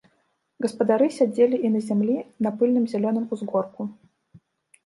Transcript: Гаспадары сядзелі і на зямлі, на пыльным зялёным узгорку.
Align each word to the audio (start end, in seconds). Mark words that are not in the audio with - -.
Гаспадары 0.65 1.09
сядзелі 1.17 1.59
і 1.69 1.71
на 1.75 1.81
зямлі, 1.89 2.15
на 2.47 2.55
пыльным 2.63 2.89
зялёным 2.95 3.25
узгорку. 3.39 3.81